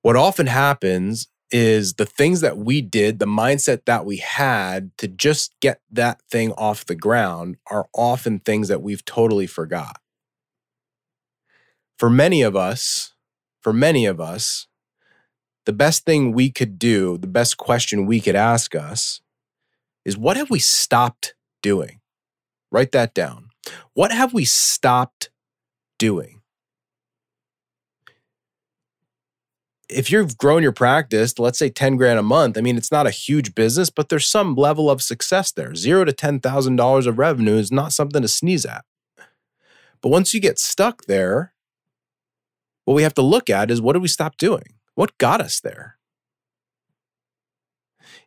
What 0.02 0.16
often 0.16 0.48
happens 0.48 1.28
is 1.52 1.94
the 1.94 2.06
things 2.06 2.40
that 2.40 2.56
we 2.56 2.80
did, 2.80 3.18
the 3.18 3.26
mindset 3.26 3.84
that 3.84 4.06
we 4.06 4.16
had 4.16 4.90
to 4.96 5.06
just 5.06 5.54
get 5.60 5.80
that 5.90 6.20
thing 6.30 6.52
off 6.52 6.86
the 6.86 6.94
ground 6.94 7.58
are 7.70 7.88
often 7.94 8.40
things 8.40 8.68
that 8.68 8.82
we've 8.82 9.04
totally 9.04 9.46
forgot. 9.46 10.00
For 11.98 12.10
many 12.10 12.42
of 12.42 12.56
us, 12.56 13.12
for 13.60 13.72
many 13.72 14.06
of 14.06 14.20
us, 14.20 14.66
the 15.66 15.72
best 15.72 16.04
thing 16.04 16.32
we 16.32 16.50
could 16.50 16.78
do, 16.78 17.18
the 17.18 17.28
best 17.28 17.56
question 17.58 18.06
we 18.06 18.20
could 18.20 18.34
ask 18.34 18.74
us 18.74 19.20
is 20.04 20.18
what 20.18 20.36
have 20.36 20.50
we 20.50 20.58
stopped 20.58 21.34
doing? 21.62 22.00
Write 22.72 22.92
that 22.92 23.14
down. 23.14 23.50
What 23.94 24.10
have 24.10 24.32
we 24.32 24.44
stopped 24.44 25.30
doing? 25.98 26.41
If 29.92 30.10
you've 30.10 30.36
grown 30.38 30.62
your 30.62 30.72
practice, 30.72 31.38
let's 31.38 31.58
say 31.58 31.68
10 31.68 31.96
grand 31.96 32.18
a 32.18 32.22
month, 32.22 32.58
I 32.58 32.60
mean, 32.60 32.76
it's 32.76 32.92
not 32.92 33.06
a 33.06 33.10
huge 33.10 33.54
business, 33.54 33.90
but 33.90 34.08
there's 34.08 34.26
some 34.26 34.54
level 34.54 34.90
of 34.90 35.02
success 35.02 35.52
there. 35.52 35.74
Zero 35.74 36.04
to 36.04 36.12
$10,000 36.12 37.06
of 37.06 37.18
revenue 37.18 37.56
is 37.56 37.70
not 37.70 37.92
something 37.92 38.22
to 38.22 38.28
sneeze 38.28 38.64
at. 38.66 38.84
But 40.00 40.08
once 40.08 40.34
you 40.34 40.40
get 40.40 40.58
stuck 40.58 41.04
there, 41.04 41.54
what 42.84 42.94
we 42.94 43.02
have 43.02 43.14
to 43.14 43.22
look 43.22 43.48
at 43.48 43.70
is 43.70 43.80
what 43.80 43.92
did 43.92 44.02
we 44.02 44.08
stop 44.08 44.36
doing? 44.36 44.64
What 44.94 45.16
got 45.18 45.40
us 45.40 45.60
there? 45.60 45.96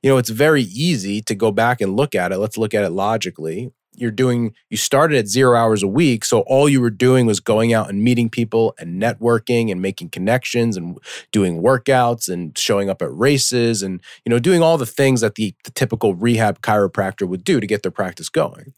You 0.01 0.11
know, 0.11 0.17
it's 0.17 0.29
very 0.29 0.63
easy 0.63 1.21
to 1.23 1.35
go 1.35 1.51
back 1.51 1.81
and 1.81 1.95
look 1.95 2.15
at 2.15 2.31
it. 2.31 2.37
Let's 2.37 2.57
look 2.57 2.73
at 2.73 2.83
it 2.83 2.91
logically 2.91 3.71
you're 3.97 4.11
doing 4.11 4.53
you 4.69 4.77
started 4.77 5.17
at 5.17 5.27
zero 5.27 5.57
hours 5.57 5.83
a 5.83 5.87
week 5.87 6.25
so 6.25 6.41
all 6.41 6.67
you 6.67 6.81
were 6.81 6.89
doing 6.89 7.25
was 7.25 7.39
going 7.39 7.73
out 7.73 7.89
and 7.89 8.03
meeting 8.03 8.29
people 8.29 8.73
and 8.79 9.01
networking 9.01 9.71
and 9.71 9.81
making 9.81 10.09
connections 10.09 10.77
and 10.77 10.97
doing 11.31 11.61
workouts 11.61 12.29
and 12.29 12.57
showing 12.57 12.89
up 12.89 13.01
at 13.01 13.13
races 13.13 13.81
and 13.81 14.01
you 14.25 14.29
know 14.29 14.39
doing 14.39 14.61
all 14.61 14.77
the 14.77 14.85
things 14.85 15.21
that 15.21 15.35
the, 15.35 15.55
the 15.63 15.71
typical 15.71 16.15
rehab 16.15 16.61
chiropractor 16.61 17.27
would 17.27 17.43
do 17.43 17.59
to 17.59 17.67
get 17.67 17.83
their 17.83 17.91
practice 17.91 18.29
going. 18.29 18.73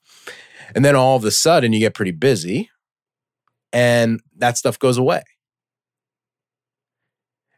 And 0.76 0.84
then 0.84 0.96
all 0.96 1.16
of 1.16 1.24
a 1.24 1.32
sudden 1.32 1.74
you 1.74 1.80
get 1.80 1.94
pretty 1.94 2.12
busy 2.12 2.70
and 3.72 4.22
that 4.38 4.58
stuff 4.58 4.78
goes 4.80 4.98
away. 4.98 5.24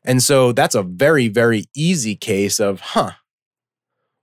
And 0.04 0.24
so 0.24 0.52
that's 0.52 0.76
a 0.76 0.84
very 0.84 1.28
very 1.28 1.66
easy 1.76 2.16
case 2.16 2.60
of 2.60 2.80
huh 2.80 3.12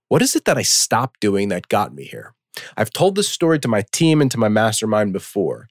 what 0.08 0.22
is 0.22 0.36
it 0.36 0.44
that 0.44 0.56
i 0.56 0.62
stopped 0.62 1.20
doing 1.20 1.48
that 1.48 1.68
got 1.68 1.94
me 1.94 2.04
here 2.04 2.35
I've 2.76 2.92
told 2.92 3.14
this 3.14 3.28
story 3.28 3.58
to 3.60 3.68
my 3.68 3.84
team 3.92 4.20
and 4.20 4.30
to 4.30 4.38
my 4.38 4.48
mastermind 4.48 5.12
before, 5.12 5.68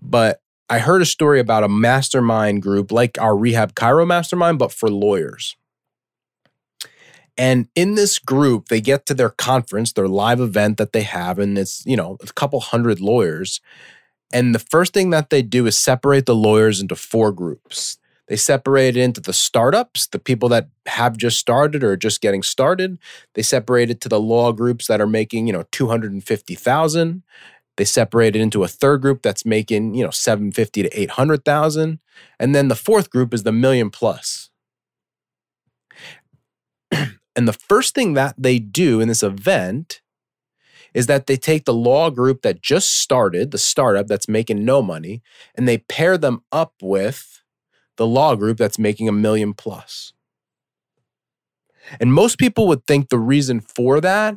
but 0.00 0.40
I 0.68 0.78
heard 0.78 1.02
a 1.02 1.06
story 1.06 1.38
about 1.38 1.64
a 1.64 1.68
mastermind 1.68 2.62
group 2.62 2.90
like 2.90 3.20
our 3.20 3.36
Rehab 3.36 3.74
Chiro 3.74 4.06
mastermind, 4.06 4.58
but 4.58 4.72
for 4.72 4.90
lawyers. 4.90 5.56
And 7.38 7.68
in 7.74 7.94
this 7.94 8.18
group, 8.18 8.68
they 8.68 8.80
get 8.80 9.06
to 9.06 9.14
their 9.14 9.30
conference, 9.30 9.92
their 9.92 10.08
live 10.08 10.40
event 10.40 10.78
that 10.78 10.92
they 10.92 11.02
have, 11.02 11.38
and 11.38 11.58
it's, 11.58 11.84
you 11.86 11.96
know, 11.96 12.16
a 12.22 12.26
couple 12.32 12.60
hundred 12.60 13.00
lawyers. 13.00 13.60
And 14.32 14.54
the 14.54 14.58
first 14.58 14.94
thing 14.94 15.10
that 15.10 15.30
they 15.30 15.42
do 15.42 15.66
is 15.66 15.78
separate 15.78 16.26
the 16.26 16.34
lawyers 16.34 16.80
into 16.80 16.96
four 16.96 17.32
groups. 17.32 17.98
They 18.28 18.36
separated 18.36 19.00
into 19.00 19.20
the 19.20 19.32
startups, 19.32 20.08
the 20.08 20.18
people 20.18 20.48
that 20.48 20.68
have 20.86 21.16
just 21.16 21.38
started 21.38 21.84
or 21.84 21.96
just 21.96 22.20
getting 22.20 22.42
started. 22.42 22.98
They 23.34 23.42
separated 23.42 24.00
to 24.00 24.08
the 24.08 24.20
law 24.20 24.52
groups 24.52 24.88
that 24.88 25.00
are 25.00 25.06
making, 25.06 25.46
you 25.46 25.52
know, 25.52 25.64
250,000. 25.70 27.22
They 27.76 27.84
separated 27.84 28.40
into 28.40 28.64
a 28.64 28.68
third 28.68 29.02
group 29.02 29.22
that's 29.22 29.44
making, 29.44 29.94
you 29.94 30.04
know, 30.04 30.10
750 30.10 30.82
to 30.82 31.00
800,000. 31.00 32.00
And 32.40 32.54
then 32.54 32.68
the 32.68 32.74
fourth 32.74 33.10
group 33.10 33.32
is 33.32 33.44
the 33.44 33.52
million 33.52 33.90
plus. 33.90 34.50
and 36.90 37.46
the 37.46 37.52
first 37.52 37.94
thing 37.94 38.14
that 38.14 38.34
they 38.38 38.58
do 38.58 39.00
in 39.00 39.08
this 39.08 39.22
event 39.22 40.00
is 40.94 41.06
that 41.06 41.26
they 41.26 41.36
take 41.36 41.66
the 41.66 41.74
law 41.74 42.08
group 42.08 42.40
that 42.40 42.62
just 42.62 42.98
started, 42.98 43.50
the 43.50 43.58
startup 43.58 44.06
that's 44.06 44.28
making 44.28 44.64
no 44.64 44.80
money, 44.80 45.22
and 45.54 45.68
they 45.68 45.78
pair 45.78 46.16
them 46.16 46.42
up 46.50 46.72
with 46.80 47.35
the 47.96 48.06
law 48.06 48.34
group 48.34 48.58
that's 48.58 48.78
making 48.78 49.08
a 49.08 49.12
million 49.12 49.54
plus. 49.54 50.12
And 52.00 52.12
most 52.12 52.38
people 52.38 52.66
would 52.68 52.86
think 52.86 53.08
the 53.08 53.18
reason 53.18 53.60
for 53.60 54.00
that 54.00 54.36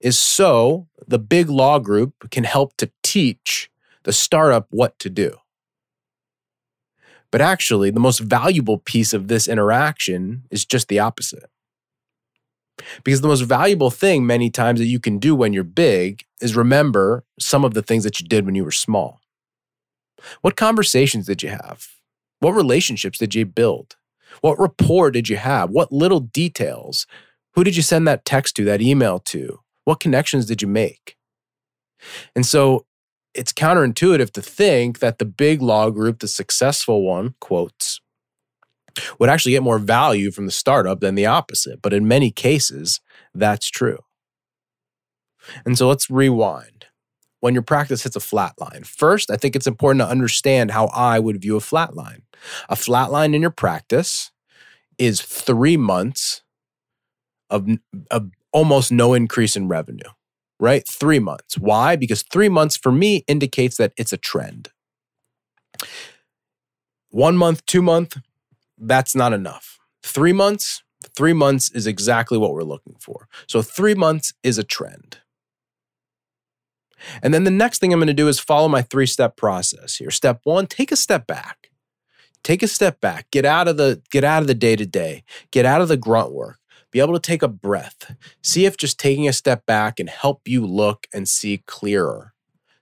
is 0.00 0.18
so 0.18 0.88
the 1.06 1.18
big 1.18 1.48
law 1.48 1.78
group 1.78 2.30
can 2.30 2.44
help 2.44 2.76
to 2.78 2.90
teach 3.02 3.70
the 4.04 4.12
startup 4.12 4.66
what 4.70 4.98
to 4.98 5.10
do. 5.10 5.36
But 7.30 7.40
actually, 7.40 7.90
the 7.90 8.00
most 8.00 8.18
valuable 8.18 8.78
piece 8.78 9.12
of 9.12 9.28
this 9.28 9.46
interaction 9.46 10.44
is 10.50 10.64
just 10.64 10.88
the 10.88 10.98
opposite. 10.98 11.50
Because 13.04 13.20
the 13.20 13.28
most 13.28 13.42
valuable 13.42 13.90
thing, 13.90 14.26
many 14.26 14.50
times, 14.50 14.80
that 14.80 14.86
you 14.86 14.98
can 14.98 15.18
do 15.18 15.36
when 15.36 15.52
you're 15.52 15.62
big 15.62 16.24
is 16.40 16.56
remember 16.56 17.24
some 17.38 17.64
of 17.64 17.74
the 17.74 17.82
things 17.82 18.04
that 18.04 18.18
you 18.18 18.26
did 18.26 18.46
when 18.46 18.54
you 18.54 18.64
were 18.64 18.72
small. 18.72 19.20
What 20.40 20.56
conversations 20.56 21.26
did 21.26 21.42
you 21.42 21.50
have? 21.50 21.99
What 22.40 22.52
relationships 22.52 23.18
did 23.18 23.34
you 23.34 23.46
build? 23.46 23.96
What 24.40 24.58
rapport 24.58 25.10
did 25.10 25.28
you 25.28 25.36
have? 25.36 25.70
What 25.70 25.92
little 25.92 26.20
details? 26.20 27.06
Who 27.54 27.64
did 27.64 27.76
you 27.76 27.82
send 27.82 28.06
that 28.08 28.24
text 28.24 28.56
to, 28.56 28.64
that 28.64 28.80
email 28.80 29.18
to? 29.20 29.60
What 29.84 30.00
connections 30.00 30.46
did 30.46 30.62
you 30.62 30.68
make? 30.68 31.16
And 32.34 32.46
so 32.46 32.86
it's 33.34 33.52
counterintuitive 33.52 34.30
to 34.32 34.42
think 34.42 35.00
that 35.00 35.18
the 35.18 35.24
big 35.24 35.62
law 35.62 35.90
group, 35.90 36.20
the 36.20 36.28
successful 36.28 37.02
one, 37.02 37.34
quotes, 37.40 38.00
would 39.18 39.28
actually 39.28 39.52
get 39.52 39.62
more 39.62 39.78
value 39.78 40.30
from 40.30 40.46
the 40.46 40.52
startup 40.52 41.00
than 41.00 41.14
the 41.14 41.26
opposite. 41.26 41.80
But 41.82 41.92
in 41.92 42.08
many 42.08 42.30
cases, 42.30 43.00
that's 43.34 43.68
true. 43.68 43.98
And 45.64 45.76
so 45.76 45.88
let's 45.88 46.10
rewind 46.10 46.86
when 47.40 47.54
your 47.54 47.62
practice 47.62 48.02
hits 48.02 48.16
a 48.16 48.20
flat 48.20 48.54
line. 48.58 48.84
First, 48.84 49.30
I 49.30 49.36
think 49.36 49.56
it's 49.56 49.66
important 49.66 50.00
to 50.00 50.08
understand 50.08 50.70
how 50.70 50.86
I 50.88 51.18
would 51.18 51.40
view 51.40 51.56
a 51.56 51.60
flat 51.60 51.94
line. 51.94 52.22
A 52.68 52.76
flat 52.76 53.10
line 53.10 53.34
in 53.34 53.42
your 53.42 53.50
practice 53.50 54.30
is 54.98 55.20
three 55.20 55.76
months 55.76 56.42
of, 57.48 57.66
of 58.10 58.30
almost 58.52 58.92
no 58.92 59.14
increase 59.14 59.56
in 59.56 59.68
revenue, 59.68 60.10
right? 60.58 60.86
Three 60.88 61.18
months. 61.18 61.58
Why? 61.58 61.96
Because 61.96 62.22
three 62.22 62.48
months 62.48 62.76
for 62.76 62.92
me 62.92 63.24
indicates 63.26 63.76
that 63.78 63.92
it's 63.96 64.12
a 64.12 64.18
trend. 64.18 64.68
One 67.10 67.36
month, 67.36 67.64
two 67.66 67.82
month, 67.82 68.18
that's 68.78 69.14
not 69.14 69.32
enough. 69.32 69.78
Three 70.02 70.32
months, 70.32 70.82
three 71.16 71.32
months 71.32 71.70
is 71.72 71.86
exactly 71.86 72.38
what 72.38 72.52
we're 72.52 72.62
looking 72.62 72.96
for. 73.00 73.28
So 73.46 73.62
three 73.62 73.94
months 73.94 74.32
is 74.42 74.58
a 74.58 74.64
trend. 74.64 75.18
And 77.22 77.32
then 77.32 77.44
the 77.44 77.50
next 77.50 77.78
thing 77.78 77.92
I'm 77.92 77.98
going 77.98 78.08
to 78.08 78.14
do 78.14 78.28
is 78.28 78.38
follow 78.38 78.68
my 78.68 78.82
three 78.82 79.06
step 79.06 79.36
process 79.36 79.96
here. 79.96 80.10
Step 80.10 80.40
one, 80.44 80.66
take 80.66 80.92
a 80.92 80.96
step 80.96 81.26
back. 81.26 81.70
Take 82.42 82.62
a 82.62 82.68
step 82.68 83.00
back. 83.00 83.30
Get 83.30 83.44
out 83.44 83.68
of 83.68 83.76
the 83.76 84.02
get 84.10 84.24
out 84.24 84.42
of 84.42 84.46
the 84.46 84.54
day 84.54 84.76
to 84.76 84.86
day. 84.86 85.24
Get 85.50 85.66
out 85.66 85.82
of 85.82 85.88
the 85.88 85.96
grunt 85.96 86.32
work. 86.32 86.58
Be 86.90 87.00
able 87.00 87.14
to 87.14 87.20
take 87.20 87.42
a 87.42 87.48
breath. 87.48 88.16
See 88.42 88.64
if 88.64 88.76
just 88.76 88.98
taking 88.98 89.28
a 89.28 89.32
step 89.32 89.66
back 89.66 89.96
can 89.96 90.06
help 90.06 90.48
you 90.48 90.66
look 90.66 91.06
and 91.12 91.28
see 91.28 91.62
clearer. 91.66 92.34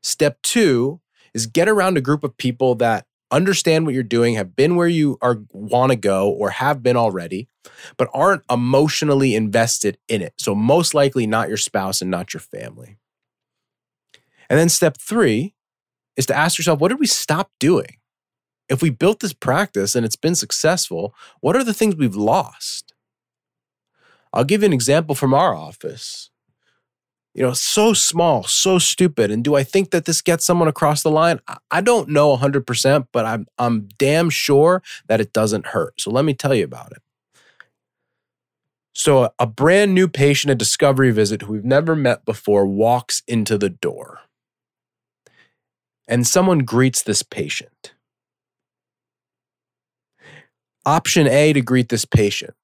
Step 0.02 0.40
two 0.42 1.00
is 1.34 1.46
get 1.46 1.68
around 1.68 1.96
a 1.96 2.00
group 2.00 2.25
of 2.25 2.37
people 2.37 2.75
that 2.76 3.06
understand 3.30 3.84
what 3.84 3.94
you're 3.94 4.02
doing, 4.02 4.34
have 4.34 4.56
been 4.56 4.76
where 4.76 4.88
you 4.88 5.18
are 5.20 5.40
want 5.52 5.92
to 5.92 5.96
go 5.96 6.30
or 6.30 6.50
have 6.50 6.82
been 6.82 6.96
already, 6.96 7.48
but 7.96 8.08
aren't 8.14 8.42
emotionally 8.50 9.34
invested 9.34 9.98
in 10.08 10.22
it. 10.22 10.34
So 10.38 10.54
most 10.54 10.94
likely 10.94 11.26
not 11.26 11.48
your 11.48 11.58
spouse 11.58 12.00
and 12.00 12.10
not 12.10 12.32
your 12.32 12.40
family. 12.40 12.96
And 14.50 14.58
then 14.58 14.68
step 14.68 14.96
three 14.98 15.54
is 16.16 16.26
to 16.26 16.36
ask 16.36 16.58
yourself, 16.58 16.80
what 16.80 16.88
did 16.88 17.00
we 17.00 17.06
stop 17.06 17.50
doing? 17.60 17.96
If 18.68 18.82
we 18.82 18.90
built 18.90 19.20
this 19.20 19.32
practice 19.32 19.94
and 19.94 20.04
it's 20.04 20.16
been 20.16 20.34
successful, 20.34 21.14
what 21.40 21.56
are 21.56 21.64
the 21.64 21.74
things 21.74 21.96
we've 21.96 22.16
lost? 22.16 22.92
I'll 24.32 24.44
give 24.44 24.62
you 24.62 24.66
an 24.66 24.72
example 24.74 25.14
from 25.14 25.32
our 25.32 25.54
office. 25.54 26.30
You 27.34 27.42
know, 27.44 27.52
so 27.52 27.92
small, 27.92 28.42
so 28.42 28.78
stupid. 28.78 29.30
And 29.30 29.44
do 29.44 29.54
I 29.54 29.62
think 29.62 29.90
that 29.90 30.06
this 30.06 30.20
gets 30.20 30.44
someone 30.44 30.68
across 30.68 31.02
the 31.02 31.10
line? 31.10 31.40
I 31.70 31.80
don't 31.80 32.08
know 32.08 32.36
100%, 32.36 33.06
but 33.12 33.24
I'm, 33.24 33.46
I'm 33.58 33.88
damn 33.96 34.28
sure 34.28 34.82
that 35.06 35.20
it 35.20 35.32
doesn't 35.32 35.68
hurt. 35.68 36.00
So 36.00 36.10
let 36.10 36.24
me 36.24 36.34
tell 36.34 36.54
you 36.54 36.64
about 36.64 36.92
it. 36.92 36.98
So, 38.92 39.32
a 39.38 39.46
brand 39.46 39.94
new 39.94 40.08
patient, 40.08 40.50
a 40.50 40.56
discovery 40.56 41.12
visit 41.12 41.42
who 41.42 41.52
we've 41.52 41.64
never 41.64 41.94
met 41.94 42.24
before, 42.24 42.66
walks 42.66 43.22
into 43.28 43.56
the 43.56 43.70
door 43.70 44.22
and 46.08 46.26
someone 46.26 46.60
greets 46.60 47.02
this 47.02 47.22
patient. 47.22 47.92
Option 50.84 51.28
A 51.28 51.52
to 51.52 51.60
greet 51.60 51.90
this 51.90 52.04
patient. 52.04 52.54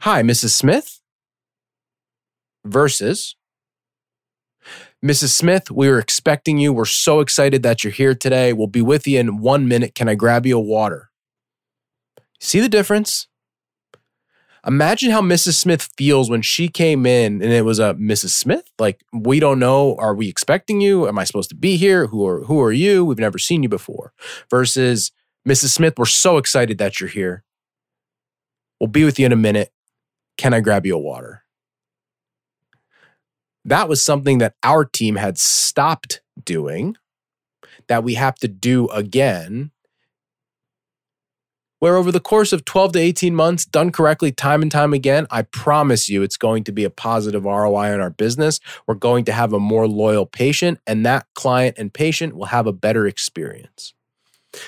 Hi, 0.00 0.22
Mrs. 0.22 0.50
Smith. 0.50 1.00
Versus, 2.64 3.36
Mrs. 5.04 5.30
Smith, 5.30 5.70
we 5.70 5.88
were 5.88 5.98
expecting 5.98 6.58
you. 6.58 6.74
We're 6.74 6.84
so 6.84 7.20
excited 7.20 7.62
that 7.62 7.82
you're 7.82 7.92
here 7.92 8.14
today. 8.14 8.52
We'll 8.52 8.66
be 8.66 8.82
with 8.82 9.06
you 9.06 9.18
in 9.18 9.38
one 9.38 9.66
minute. 9.66 9.94
Can 9.94 10.08
I 10.08 10.14
grab 10.14 10.44
you 10.44 10.58
a 10.58 10.60
water? 10.60 11.10
See 12.38 12.60
the 12.60 12.68
difference? 12.68 13.26
Imagine 14.66 15.10
how 15.10 15.22
Mrs. 15.22 15.54
Smith 15.54 15.88
feels 15.96 16.28
when 16.28 16.42
she 16.42 16.68
came 16.68 17.06
in 17.06 17.42
and 17.42 17.52
it 17.52 17.64
was 17.64 17.78
a 17.78 17.94
Mrs. 17.94 18.30
Smith. 18.30 18.70
Like, 18.78 19.02
we 19.12 19.40
don't 19.40 19.58
know. 19.58 19.96
Are 19.96 20.14
we 20.14 20.28
expecting 20.28 20.80
you? 20.80 21.08
Am 21.08 21.18
I 21.18 21.24
supposed 21.24 21.48
to 21.50 21.56
be 21.56 21.76
here? 21.76 22.06
Who 22.08 22.26
are 22.26 22.44
who 22.44 22.60
are 22.60 22.72
you? 22.72 23.04
We've 23.04 23.18
never 23.18 23.38
seen 23.38 23.62
you 23.62 23.68
before. 23.68 24.12
Versus 24.50 25.12
Mrs. 25.48 25.70
Smith, 25.70 25.94
we're 25.96 26.04
so 26.04 26.36
excited 26.36 26.78
that 26.78 27.00
you're 27.00 27.08
here. 27.08 27.44
We'll 28.78 28.88
be 28.88 29.04
with 29.04 29.18
you 29.18 29.26
in 29.26 29.32
a 29.32 29.36
minute. 29.36 29.72
Can 30.36 30.52
I 30.52 30.60
grab 30.60 30.84
you 30.84 30.94
a 30.94 31.00
water? 31.00 31.44
That 33.64 33.88
was 33.88 34.04
something 34.04 34.38
that 34.38 34.54
our 34.62 34.84
team 34.84 35.16
had 35.16 35.38
stopped 35.38 36.22
doing 36.42 36.96
that 37.88 38.04
we 38.04 38.14
have 38.14 38.36
to 38.36 38.48
do 38.48 38.88
again 38.88 39.70
where 41.80 41.96
over 41.96 42.12
the 42.12 42.20
course 42.20 42.52
of 42.52 42.64
12 42.64 42.92
to 42.92 42.98
18 43.00 43.34
months, 43.34 43.64
done 43.64 43.90
correctly 43.90 44.30
time 44.30 44.62
and 44.62 44.70
time 44.70 44.92
again, 44.92 45.26
I 45.30 45.42
promise 45.42 46.08
you 46.08 46.22
it's 46.22 46.36
going 46.36 46.62
to 46.64 46.72
be 46.72 46.84
a 46.84 46.90
positive 46.90 47.44
ROI 47.44 47.92
on 47.92 48.00
our 48.00 48.10
business. 48.10 48.60
We're 48.86 48.94
going 48.94 49.24
to 49.24 49.32
have 49.32 49.52
a 49.52 49.58
more 49.58 49.88
loyal 49.88 50.26
patient, 50.26 50.78
and 50.86 51.04
that 51.04 51.26
client 51.34 51.76
and 51.78 51.92
patient 51.92 52.36
will 52.36 52.46
have 52.46 52.66
a 52.66 52.72
better 52.72 53.06
experience. 53.06 53.94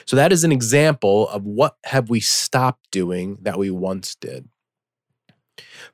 So 0.07 0.16
that 0.16 0.33
is 0.33 0.45
an 0.45 0.52
example 0.52 1.28
of 1.28 1.45
what 1.45 1.76
have 1.85 2.09
we 2.09 2.21
stopped 2.21 2.90
doing 2.90 3.38
that 3.42 3.59
we 3.59 3.71
once 3.71 4.14
did. 4.14 4.49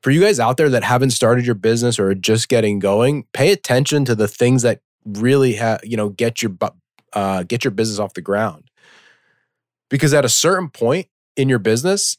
For 0.01 0.11
you 0.11 0.21
guys 0.21 0.39
out 0.39 0.57
there 0.57 0.69
that 0.69 0.83
haven't 0.83 1.11
started 1.11 1.45
your 1.45 1.55
business 1.55 1.99
or 1.99 2.09
are 2.09 2.15
just 2.15 2.47
getting 2.47 2.79
going, 2.79 3.25
pay 3.33 3.51
attention 3.51 4.05
to 4.05 4.15
the 4.15 4.27
things 4.27 4.61
that 4.61 4.81
really 5.05 5.53
have, 5.53 5.81
you 5.83 5.97
know, 5.97 6.09
get 6.09 6.41
your 6.41 6.55
uh, 7.13 7.43
get 7.43 7.63
your 7.63 7.71
business 7.71 7.99
off 7.99 8.13
the 8.13 8.21
ground. 8.21 8.68
Because 9.89 10.13
at 10.13 10.25
a 10.25 10.29
certain 10.29 10.69
point 10.69 11.07
in 11.35 11.49
your 11.49 11.59
business, 11.59 12.17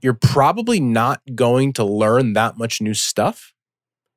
you're 0.00 0.14
probably 0.14 0.80
not 0.80 1.20
going 1.34 1.72
to 1.74 1.84
learn 1.84 2.32
that 2.32 2.58
much 2.58 2.80
new 2.80 2.94
stuff. 2.94 3.52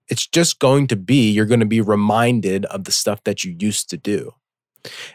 It's 0.08 0.28
just 0.28 0.60
going 0.60 0.88
to 0.88 0.96
be, 0.96 1.32
you're 1.32 1.46
going 1.46 1.60
to 1.60 1.66
be 1.66 1.82
reminded 1.82 2.66
of 2.66 2.84
the 2.84 2.92
stuff 2.92 3.24
that 3.24 3.44
you 3.44 3.56
used 3.60 3.90
to 3.90 3.98
do. 3.98 4.34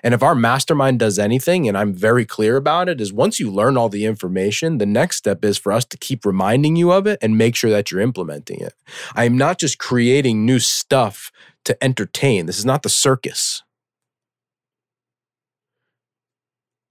And 0.02 0.14
if 0.14 0.22
our 0.22 0.34
mastermind 0.34 0.98
does 0.98 1.18
anything, 1.18 1.68
and 1.68 1.78
I'm 1.78 1.94
very 1.94 2.24
clear 2.24 2.56
about 2.56 2.88
it, 2.88 3.00
is 3.00 3.12
once 3.12 3.38
you 3.38 3.50
learn 3.50 3.76
all 3.76 3.88
the 3.88 4.04
information, 4.04 4.78
the 4.78 4.86
next 4.86 5.18
step 5.18 5.44
is 5.44 5.58
for 5.58 5.72
us 5.72 5.84
to 5.86 5.96
keep 5.96 6.24
reminding 6.24 6.74
you 6.74 6.90
of 6.90 7.06
it 7.06 7.18
and 7.22 7.38
make 7.38 7.54
sure 7.54 7.70
that 7.70 7.90
you're 7.90 8.00
implementing 8.00 8.60
it. 8.60 8.74
I 9.14 9.24
am 9.24 9.38
not 9.38 9.58
just 9.58 9.78
creating 9.78 10.44
new 10.44 10.58
stuff 10.58 11.30
to 11.64 11.84
entertain. 11.84 12.46
This 12.46 12.58
is 12.58 12.64
not 12.64 12.82
the 12.82 12.88
circus. 12.88 13.62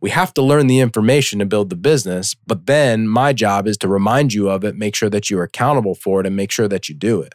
We 0.01 0.11
have 0.11 0.33
to 0.35 0.41
learn 0.41 0.67
the 0.67 0.79
information 0.79 1.39
to 1.39 1.45
build 1.45 1.69
the 1.69 1.75
business, 1.75 2.33
but 2.33 2.65
then 2.67 3.07
my 3.07 3.33
job 3.33 3.67
is 3.67 3.77
to 3.79 3.87
remind 3.87 4.33
you 4.33 4.49
of 4.49 4.63
it, 4.63 4.75
make 4.75 4.95
sure 4.95 5.09
that 5.09 5.29
you're 5.29 5.43
accountable 5.43 5.95
for 5.95 6.21
it, 6.21 6.25
and 6.25 6.35
make 6.35 6.51
sure 6.51 6.69
that 6.69 6.87
you 6.87 6.95
do 6.95 7.21
it. 7.21 7.33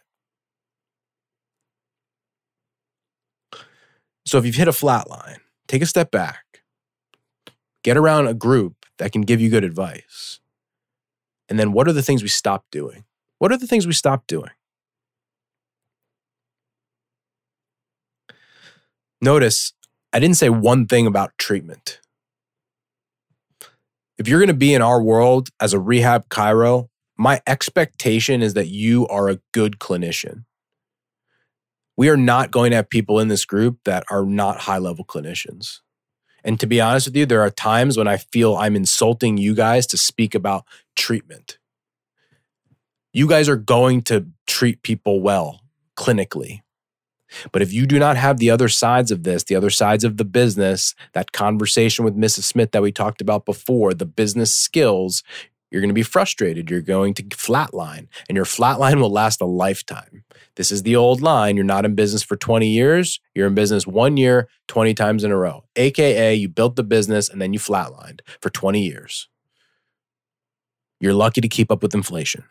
So 4.26 4.38
if 4.38 4.46
you've 4.46 4.54
hit 4.54 4.68
a 4.68 4.72
flat 4.72 5.10
line, 5.10 5.40
take 5.68 5.82
a 5.82 5.86
step 5.86 6.10
back, 6.10 6.62
get 7.82 7.98
around 7.98 8.26
a 8.26 8.34
group 8.34 8.86
that 8.96 9.12
can 9.12 9.22
give 9.22 9.40
you 9.40 9.50
good 9.50 9.64
advice. 9.64 10.40
And 11.50 11.58
then 11.58 11.72
what 11.72 11.86
are 11.86 11.92
the 11.92 12.02
things 12.02 12.22
we 12.22 12.28
stop 12.28 12.64
doing? 12.70 13.04
What 13.38 13.52
are 13.52 13.58
the 13.58 13.66
things 13.66 13.86
we 13.86 13.92
stop 13.92 14.26
doing? 14.26 14.50
Notice 19.20 19.74
I 20.12 20.18
didn't 20.18 20.36
say 20.36 20.48
one 20.48 20.86
thing 20.86 21.06
about 21.06 21.36
treatment 21.36 22.00
if 24.18 24.28
you're 24.28 24.38
going 24.38 24.48
to 24.48 24.54
be 24.54 24.74
in 24.74 24.82
our 24.82 25.02
world 25.02 25.48
as 25.60 25.72
a 25.72 25.80
rehab 25.80 26.28
chiro, 26.28 26.88
my 27.16 27.40
expectation 27.46 28.42
is 28.42 28.54
that 28.54 28.68
you 28.68 29.06
are 29.08 29.28
a 29.28 29.40
good 29.52 29.78
clinician. 29.78 30.44
We 31.96 32.08
are 32.08 32.16
not 32.16 32.50
going 32.50 32.70
to 32.70 32.76
have 32.76 32.88
people 32.88 33.20
in 33.20 33.28
this 33.28 33.44
group 33.44 33.78
that 33.84 34.04
are 34.10 34.24
not 34.24 34.62
high 34.62 34.78
level 34.78 35.04
clinicians. 35.04 35.80
And 36.42 36.58
to 36.60 36.66
be 36.66 36.80
honest 36.80 37.06
with 37.06 37.16
you, 37.16 37.24
there 37.24 37.40
are 37.40 37.50
times 37.50 37.96
when 37.96 38.08
I 38.08 38.16
feel 38.18 38.56
I'm 38.56 38.76
insulting 38.76 39.38
you 39.38 39.54
guys 39.54 39.86
to 39.88 39.96
speak 39.96 40.34
about 40.34 40.64
treatment. 40.94 41.58
You 43.12 43.28
guys 43.28 43.48
are 43.48 43.56
going 43.56 44.02
to 44.02 44.26
treat 44.46 44.82
people 44.82 45.22
well 45.22 45.60
clinically. 45.96 46.63
But 47.52 47.62
if 47.62 47.72
you 47.72 47.86
do 47.86 47.98
not 47.98 48.16
have 48.16 48.38
the 48.38 48.50
other 48.50 48.68
sides 48.68 49.10
of 49.10 49.22
this, 49.24 49.44
the 49.44 49.56
other 49.56 49.70
sides 49.70 50.04
of 50.04 50.16
the 50.16 50.24
business, 50.24 50.94
that 51.12 51.32
conversation 51.32 52.04
with 52.04 52.16
Mrs. 52.16 52.44
Smith 52.44 52.72
that 52.72 52.82
we 52.82 52.92
talked 52.92 53.20
about 53.20 53.44
before, 53.44 53.94
the 53.94 54.06
business 54.06 54.54
skills, 54.54 55.22
you're 55.70 55.80
going 55.80 55.88
to 55.88 55.94
be 55.94 56.04
frustrated. 56.04 56.70
You're 56.70 56.80
going 56.82 57.14
to 57.14 57.24
flatline, 57.24 58.06
and 58.28 58.36
your 58.36 58.44
flatline 58.44 59.00
will 59.00 59.10
last 59.10 59.40
a 59.40 59.44
lifetime. 59.44 60.22
This 60.54 60.70
is 60.70 60.84
the 60.84 60.94
old 60.94 61.20
line 61.20 61.56
you're 61.56 61.64
not 61.64 61.84
in 61.84 61.96
business 61.96 62.22
for 62.22 62.36
20 62.36 62.68
years, 62.68 63.18
you're 63.34 63.48
in 63.48 63.56
business 63.56 63.84
one 63.84 64.16
year, 64.16 64.48
20 64.68 64.94
times 64.94 65.24
in 65.24 65.32
a 65.32 65.36
row. 65.36 65.64
AKA, 65.74 66.36
you 66.36 66.48
built 66.48 66.76
the 66.76 66.84
business 66.84 67.28
and 67.28 67.42
then 67.42 67.52
you 67.52 67.58
flatlined 67.58 68.20
for 68.40 68.50
20 68.50 68.80
years. 68.80 69.28
You're 71.00 71.12
lucky 71.12 71.40
to 71.40 71.48
keep 71.48 71.72
up 71.72 71.82
with 71.82 71.92
inflation. 71.92 72.44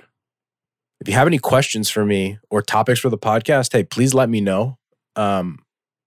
If 1.03 1.09
you 1.09 1.15
have 1.15 1.27
any 1.27 1.37
questions 1.37 1.89
for 1.89 2.05
me 2.05 2.39
or 2.49 2.61
topics 2.61 3.01
for 3.01 3.09
the 3.09 3.17
podcast, 3.17 3.73
hey, 3.73 3.83
please 3.83 4.13
let 4.13 4.29
me 4.29 4.39
know. 4.39 4.77
Um, 5.17 5.59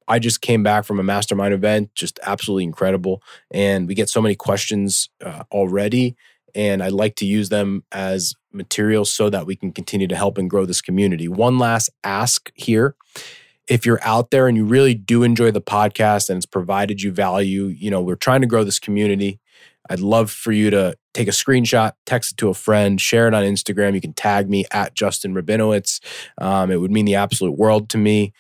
I 0.09 0.19
just 0.19 0.41
came 0.41 0.63
back 0.63 0.87
from 0.87 0.99
a 0.99 1.03
mastermind 1.03 1.53
event, 1.53 1.91
just 1.95 2.19
absolutely 2.23 2.65
incredible. 2.65 3.23
And 3.51 3.87
we 3.87 3.95
get 3.95 4.09
so 4.09 4.23
many 4.23 4.35
questions 4.35 5.11
uh, 5.23 5.43
already. 5.53 6.17
And 6.55 6.83
I'd 6.83 6.93
like 6.93 7.15
to 7.17 7.27
use 7.27 7.51
them 7.51 7.85
as 7.93 8.33
material 8.55 9.05
so 9.05 9.29
that 9.29 9.45
we 9.45 9.55
can 9.55 9.71
continue 9.71 10.09
to 10.09 10.17
help 10.17 10.39
and 10.39 10.49
grow 10.49 10.65
this 10.65 10.81
community. 10.81 11.29
One 11.29 11.59
last 11.59 11.91
ask 12.03 12.51
here. 12.55 12.97
If 13.69 13.85
you're 13.85 14.01
out 14.03 14.31
there 14.31 14.49
and 14.49 14.57
you 14.57 14.65
really 14.65 14.95
do 14.95 15.25
enjoy 15.25 15.51
the 15.51 15.61
podcast 15.61 16.31
and 16.31 16.39
it's 16.39 16.47
provided 16.47 17.03
you 17.03 17.13
value, 17.13 17.65
you 17.65 17.91
know, 17.91 18.01
we're 18.01 18.17
trying 18.17 18.41
to 18.41 18.47
grow 18.47 18.65
this 18.65 18.79
community. 18.79 19.41
I'd 19.89 20.01
love 20.01 20.31
for 20.31 20.53
you 20.53 20.71
to 20.71 20.97
take 21.15 21.29
a 21.29 21.33
screenshot, 21.33 21.93
text 22.05 22.33
it 22.33 22.39
to 22.39 22.49
a 22.49 22.55
friend, 22.55 23.01
share 23.01 23.29
it 23.29 23.35
on 23.35 23.45
Instagram. 23.45 23.95
You 23.95 24.01
can 24.01 24.13
tag 24.13 24.49
me 24.49 24.65
at 24.71 24.95
Justin 24.95 25.35
Rabinowitz. 25.35 26.01
Um, 26.39 26.71
it 26.71 26.81
would 26.81 26.91
mean 26.91 27.05
the 27.05 27.15
absolute 27.15 27.59
world 27.59 27.89
to 27.91 27.99
me. 27.99 28.33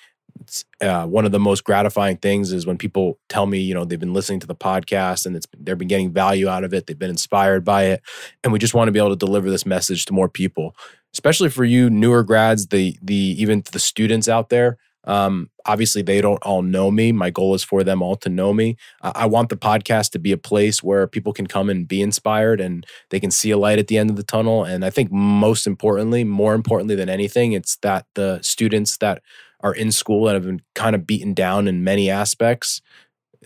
Uh, 0.80 1.06
one 1.06 1.24
of 1.24 1.32
the 1.32 1.40
most 1.40 1.64
gratifying 1.64 2.18
things 2.18 2.52
is 2.52 2.66
when 2.66 2.76
people 2.76 3.18
tell 3.28 3.46
me, 3.46 3.58
you 3.58 3.72
know, 3.72 3.84
they've 3.84 3.98
been 3.98 4.12
listening 4.12 4.40
to 4.40 4.46
the 4.46 4.54
podcast 4.54 5.24
and 5.24 5.34
it's 5.34 5.46
they've 5.58 5.78
been 5.78 5.88
getting 5.88 6.12
value 6.12 6.48
out 6.48 6.62
of 6.62 6.74
it. 6.74 6.86
They've 6.86 6.98
been 6.98 7.10
inspired 7.10 7.64
by 7.64 7.84
it, 7.84 8.02
and 8.44 8.52
we 8.52 8.58
just 8.58 8.74
want 8.74 8.88
to 8.88 8.92
be 8.92 8.98
able 8.98 9.10
to 9.10 9.16
deliver 9.16 9.50
this 9.50 9.64
message 9.64 10.04
to 10.06 10.12
more 10.12 10.28
people, 10.28 10.76
especially 11.14 11.48
for 11.48 11.64
you 11.64 11.88
newer 11.88 12.22
grads, 12.22 12.66
the 12.66 12.98
the 13.00 13.14
even 13.14 13.62
the 13.72 13.78
students 13.78 14.28
out 14.28 14.50
there. 14.50 14.76
Um, 15.06 15.50
obviously, 15.64 16.02
they 16.02 16.20
don't 16.20 16.42
all 16.42 16.62
know 16.62 16.90
me. 16.90 17.12
My 17.12 17.30
goal 17.30 17.54
is 17.54 17.62
for 17.62 17.84
them 17.84 18.02
all 18.02 18.16
to 18.16 18.28
know 18.28 18.52
me. 18.52 18.76
Uh, 19.00 19.12
I 19.14 19.26
want 19.26 19.48
the 19.48 19.56
podcast 19.56 20.10
to 20.10 20.18
be 20.18 20.32
a 20.32 20.38
place 20.38 20.82
where 20.82 21.06
people 21.06 21.32
can 21.32 21.46
come 21.46 21.70
and 21.70 21.86
be 21.86 22.02
inspired 22.02 22.60
and 22.60 22.84
they 23.10 23.20
can 23.20 23.30
see 23.30 23.50
a 23.50 23.58
light 23.58 23.78
at 23.78 23.86
the 23.86 23.98
end 23.98 24.10
of 24.10 24.16
the 24.16 24.22
tunnel. 24.22 24.64
And 24.64 24.84
I 24.84 24.90
think 24.90 25.12
most 25.12 25.66
importantly, 25.66 26.24
more 26.24 26.54
importantly 26.54 26.96
than 26.96 27.08
anything, 27.08 27.52
it's 27.52 27.76
that 27.78 28.06
the 28.14 28.40
students 28.42 28.96
that 28.98 29.22
are 29.60 29.74
in 29.74 29.92
school 29.92 30.28
and 30.28 30.34
have 30.34 30.44
been 30.44 30.62
kind 30.74 30.94
of 30.94 31.06
beaten 31.06 31.34
down 31.34 31.68
in 31.68 31.84
many 31.84 32.10
aspects 32.10 32.82